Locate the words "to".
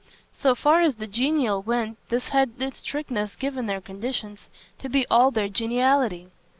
4.79-4.89